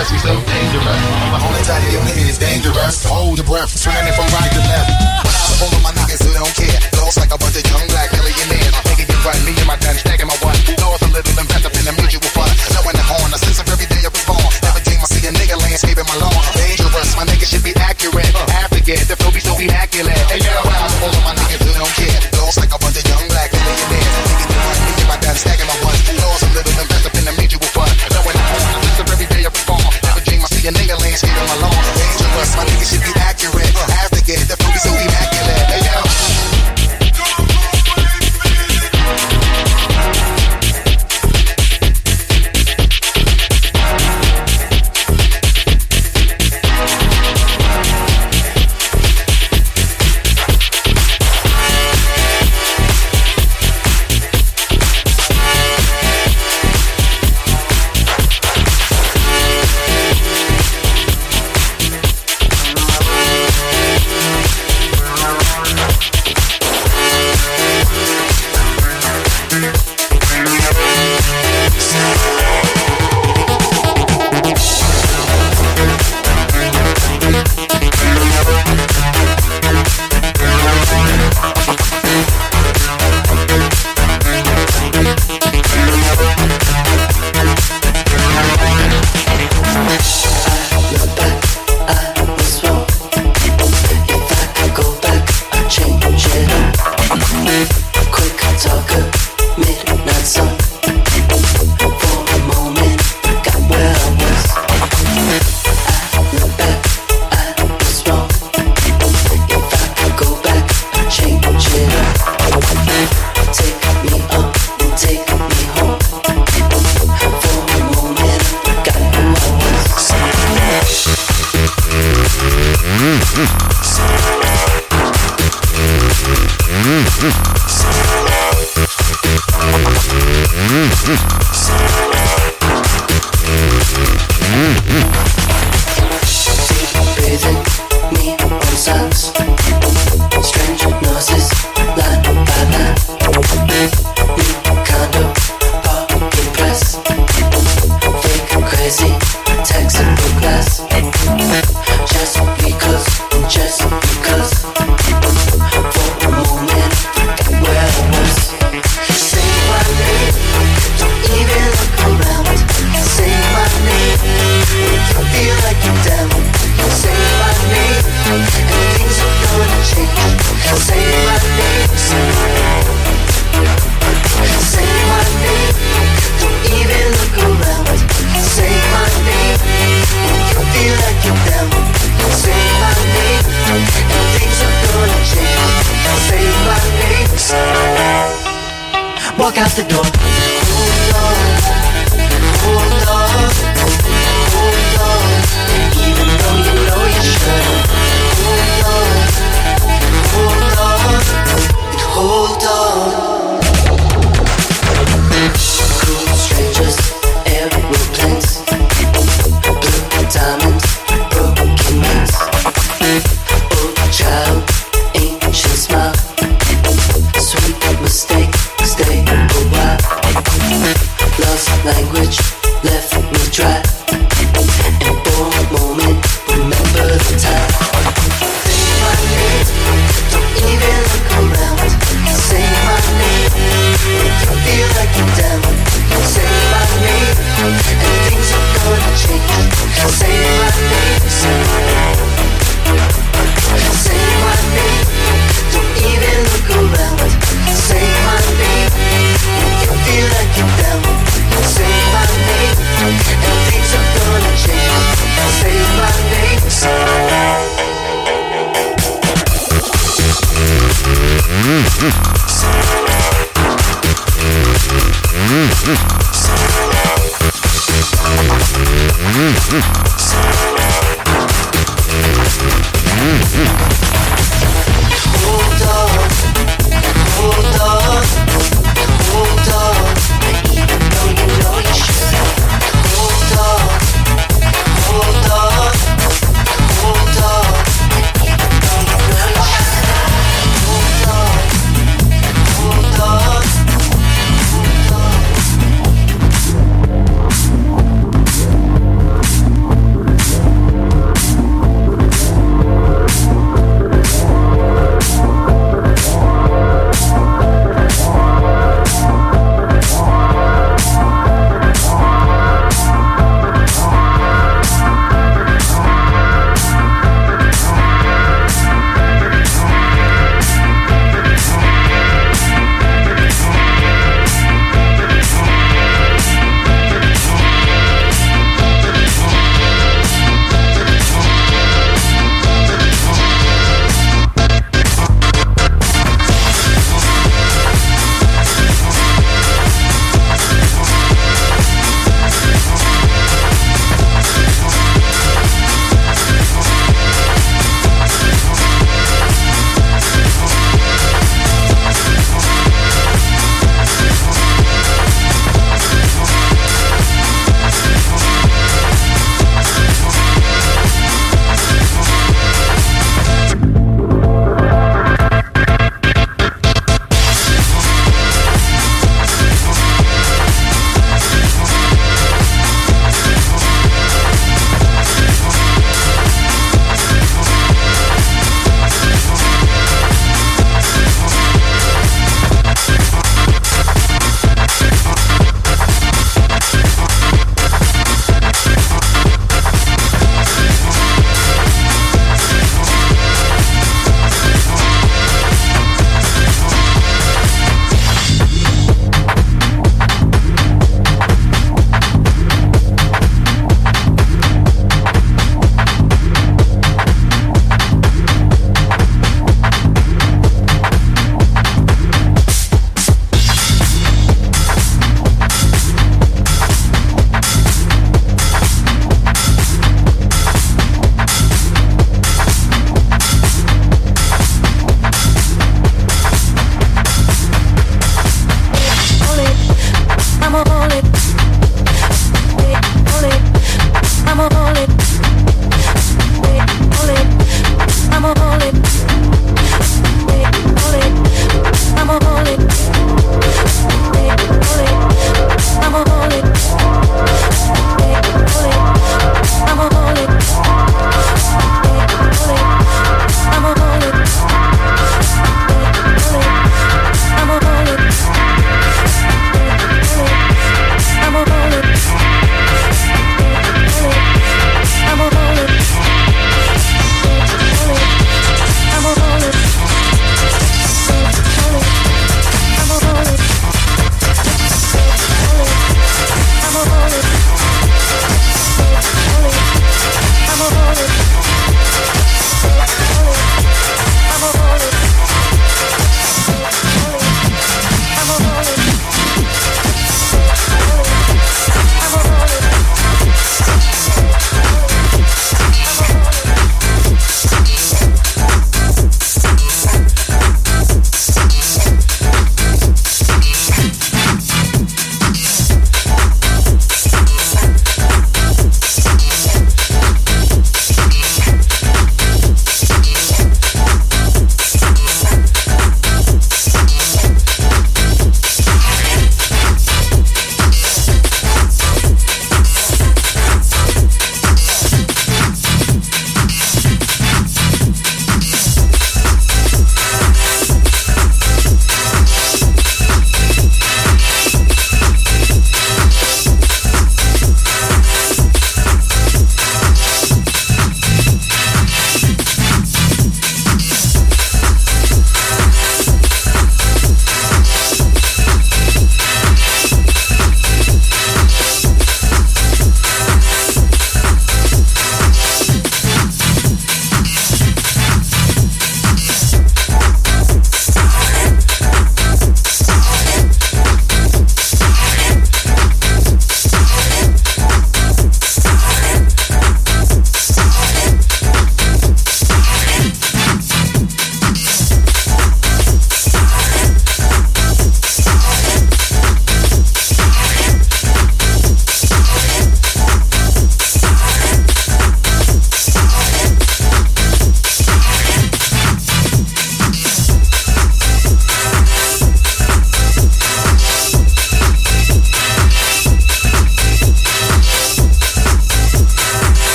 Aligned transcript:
fast, 0.00 0.12
he's 0.12 0.22
so 0.22 0.32
dangerous. 0.32 1.00
My 1.32 1.38
whole 1.40 1.56
entire 1.56 1.80
opinion 2.00 2.28
is 2.28 2.38
dangerous. 2.38 3.04
Hold 3.04 3.38
your 3.38 3.46
breath, 3.46 3.72
turning 3.82 4.12
from 4.12 4.28
right 4.32 4.52
to 4.52 4.62
left. 4.64 4.90
But 5.24 5.34
I'm 5.36 5.58
holding 5.60 5.82
my 5.82 5.92
noggin, 5.92 6.16
so 6.16 6.32
don't 6.32 6.54
care. 6.56 6.80
Lost 7.00 7.18
like 7.20 7.32
a 7.32 7.38
bunch 7.38 7.56
of 7.56 7.64
young 7.68 7.89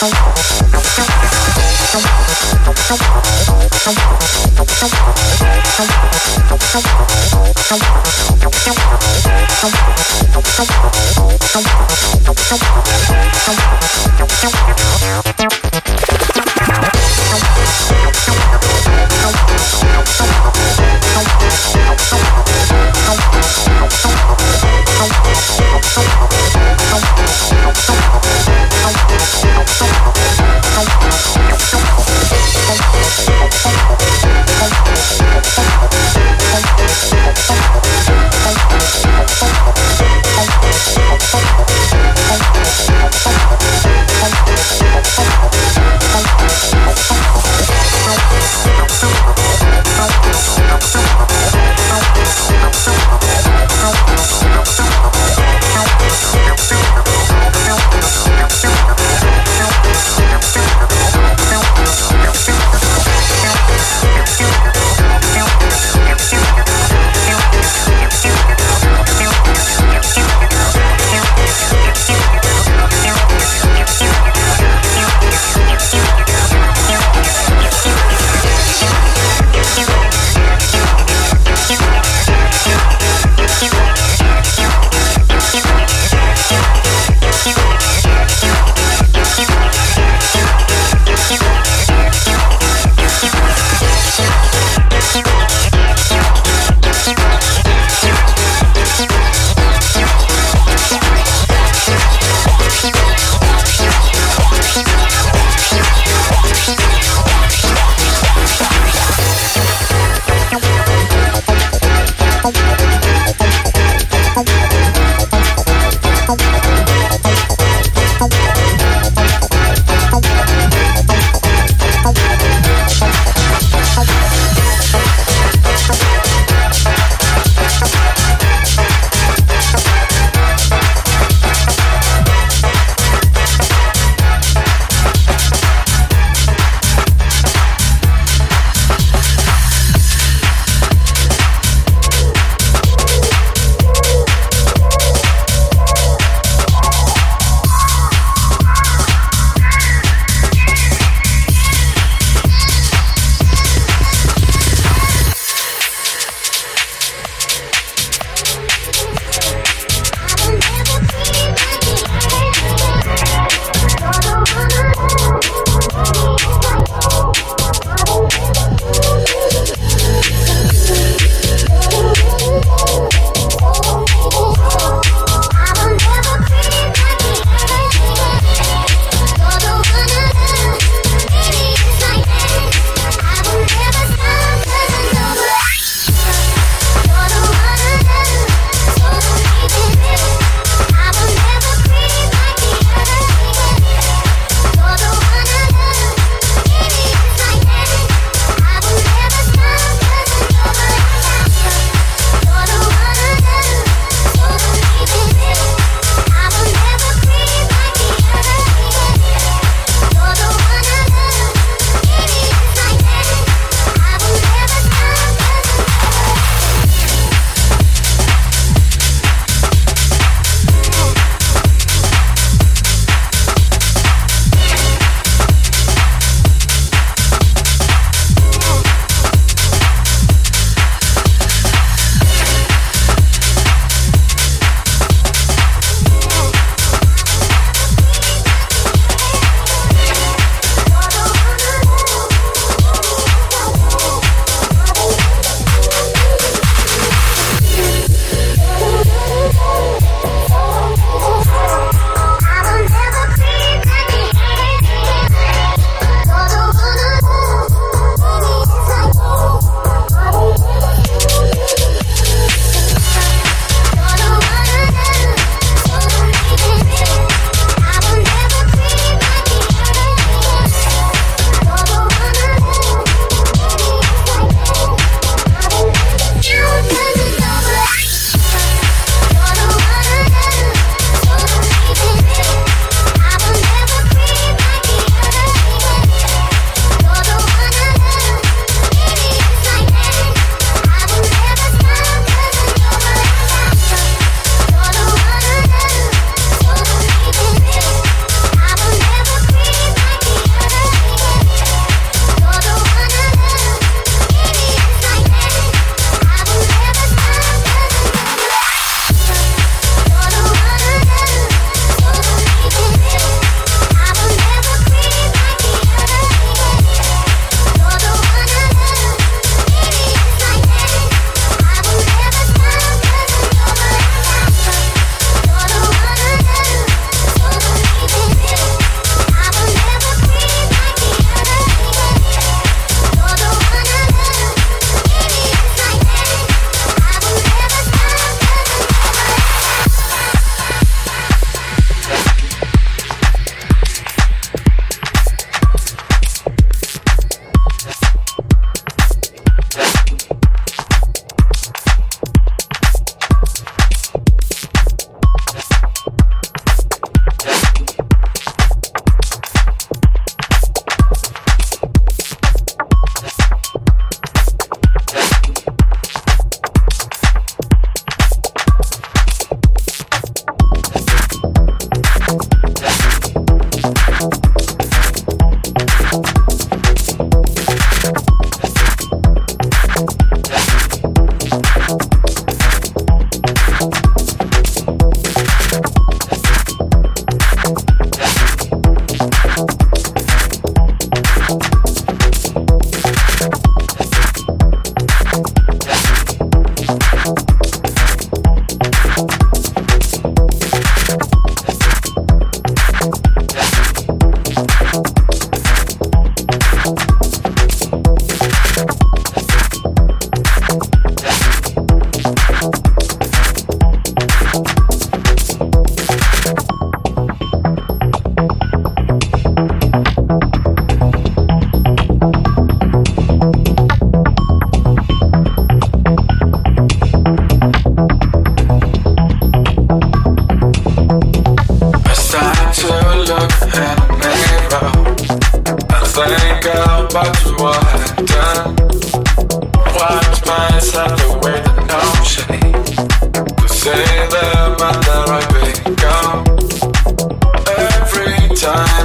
Thank 0.00 0.40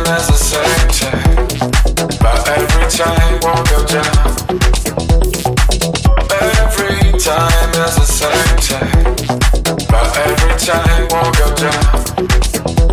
as. 0.08 0.36
But 2.20 2.48
every 2.50 2.88
time 2.90 3.40
won't 3.42 3.70
go 3.70 3.86
down. 3.86 4.18
Every 6.32 7.12
time 7.20 7.72
is 7.84 7.96
the 7.96 8.06
same. 8.06 8.56
But 9.90 10.10
every 10.28 10.56
time 10.60 11.08
won't 11.12 11.38
go 11.38 11.48
down. 11.56 11.96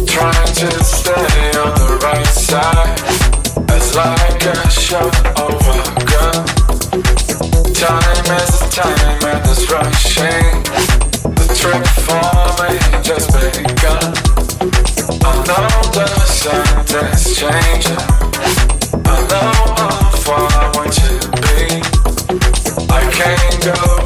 Trying 0.06 0.54
to 0.60 0.84
stay 0.84 1.58
on 1.62 1.72
the 1.80 1.98
right 2.02 2.26
side. 2.26 3.00
It's 3.74 3.94
like 3.94 4.44
a 4.44 4.70
shot 4.70 5.14
over. 5.40 5.78
Time 7.74 8.26
is 8.40 8.54
time 8.70 9.20
and 9.30 9.42
it's 9.50 9.64
rushing. 9.70 10.62
The 11.34 11.46
trip 11.58 11.84
for 12.06 12.42
me 12.62 12.70
just 13.02 13.28
begun 13.32 14.91
i 15.54 15.68
don't 23.60 23.64
go 23.64 24.01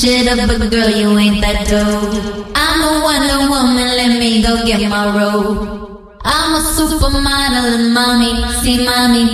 try 0.00 0.22
to 0.22 0.26
switch 0.26 0.26
it 0.26 0.28
up, 0.28 0.48
but 0.48 0.70
girl, 0.70 0.88
you 0.88 1.18
ain't 1.18 1.40
that 1.40 1.68
dope. 1.68 2.46
I'm 2.54 2.80
a 2.82 3.04
Wonder 3.04 3.50
Woman, 3.50 3.88
let 3.96 4.18
me 4.18 4.42
go 4.42 4.64
get 4.64 4.88
my 4.88 5.16
robe. 5.16 6.18
I'm 6.22 6.54
a 6.54 6.60
supermodel 6.60 7.74
and 7.74 7.94
mommy, 7.94 8.32
see 8.60 8.84
mommy. 8.84 9.30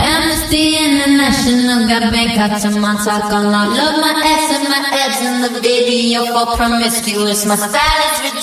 Amnesty 0.00 0.76
International 0.76 1.86
got 1.88 2.12
Bangkok 2.12 2.60
to 2.60 2.80
Montauk 2.80 3.24
on 3.32 3.52
lock. 3.52 3.68
Love 3.76 4.00
my 4.00 4.12
ass 4.24 4.48
and 4.56 4.68
my 4.68 4.80
abs 4.80 5.20
in 5.20 5.42
the 5.42 5.60
video 5.60 6.24
for 6.26 6.56
promiscuous. 6.56 7.44
My 7.44 7.56
style 7.56 8.00
is 8.08 8.20
ridiculous, 8.20 8.39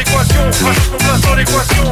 l'équation, 0.00 0.42
rajoute 0.64 0.90
ton 0.90 0.96
place 0.98 1.20
dans 1.20 1.34
l'équation. 1.34 1.90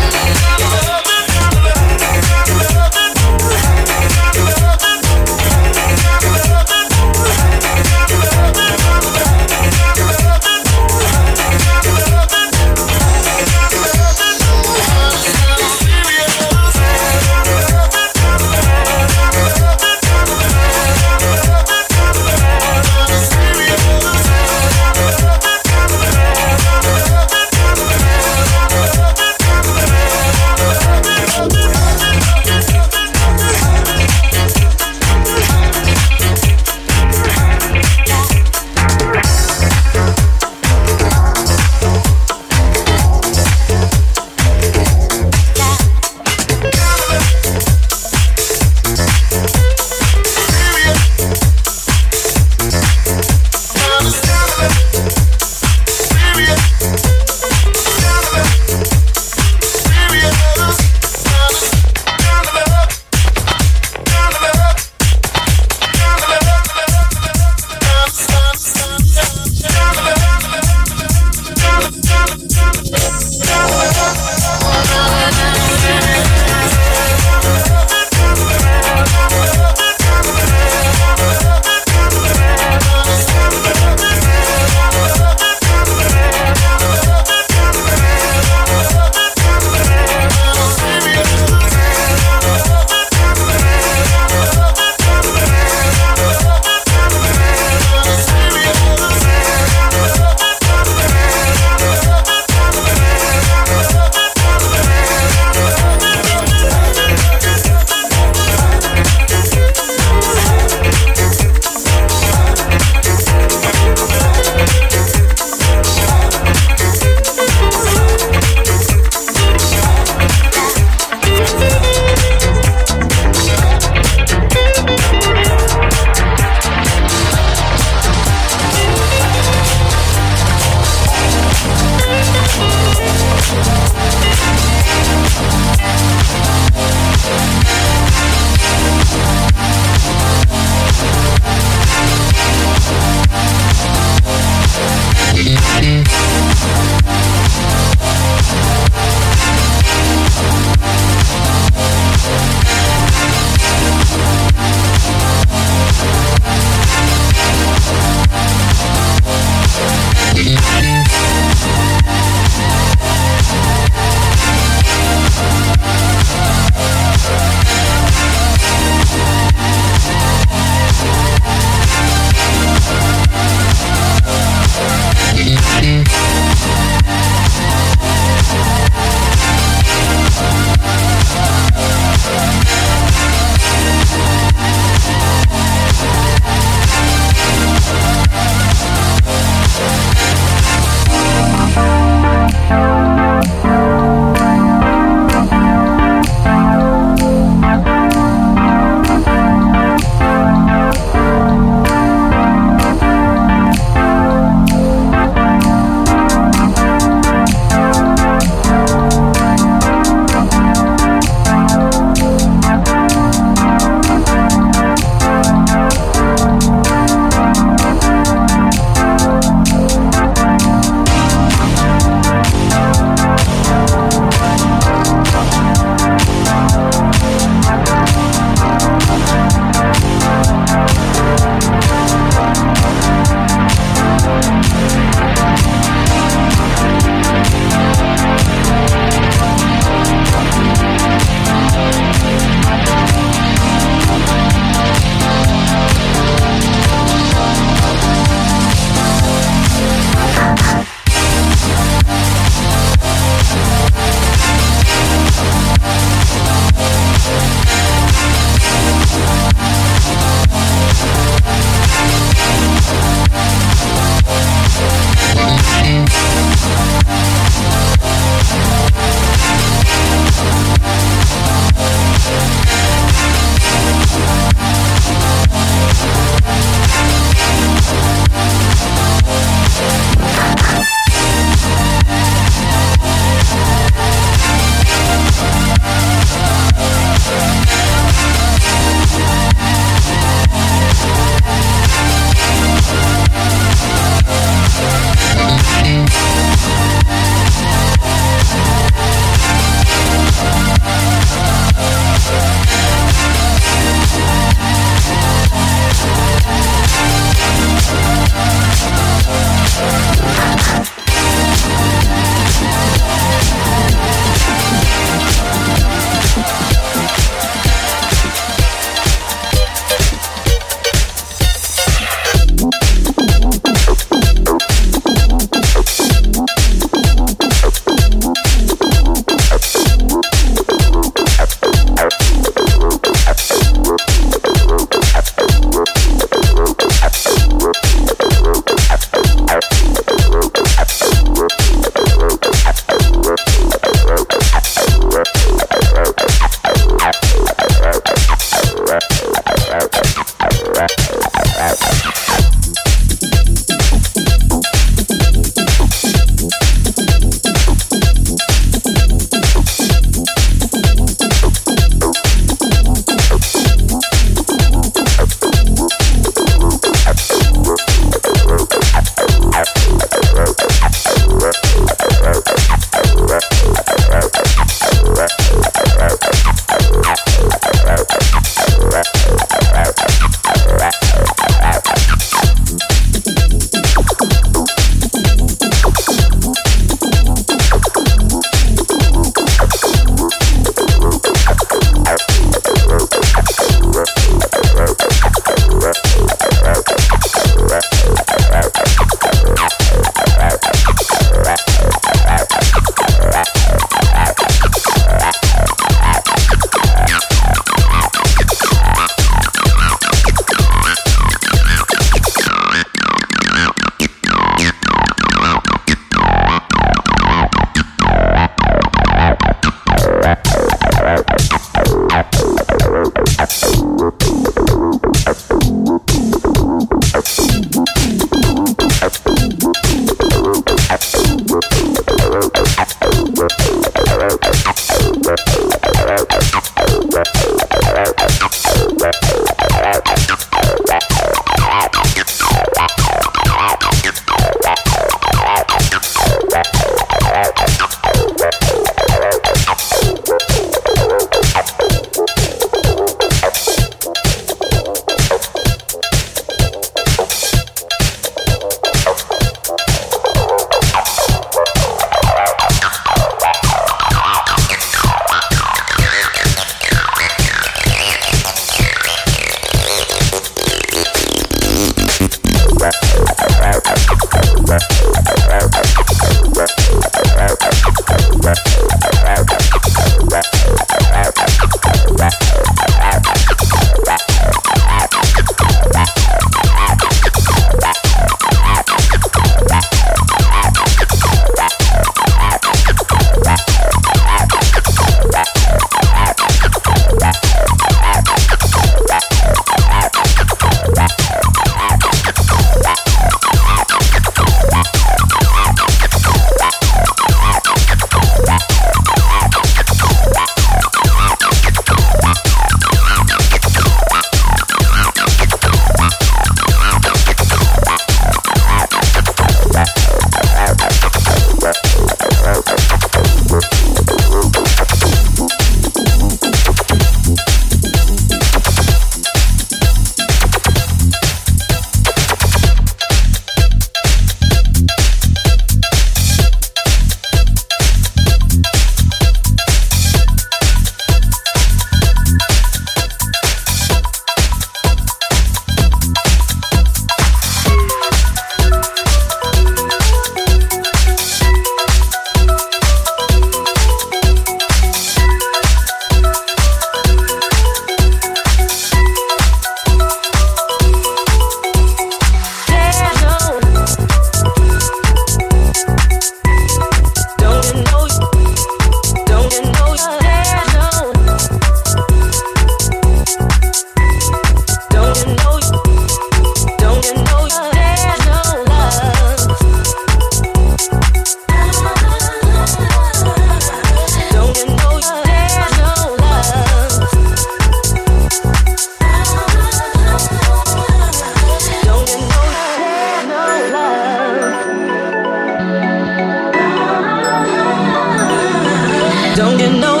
Don't 599.35 599.59
you 599.59 599.71
know? 599.79 600.00